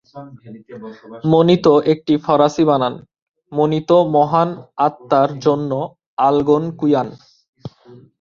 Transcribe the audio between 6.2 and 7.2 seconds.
আলগোনকুইয়ান।